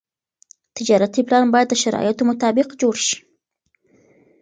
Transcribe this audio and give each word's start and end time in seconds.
تجارتي 0.75 1.21
پلان 1.27 1.43
باید 1.53 1.67
د 1.69 1.73
شرایطو 1.83 2.23
مطابق 2.31 2.67
جوړ 2.81 2.95
شي. 3.07 3.17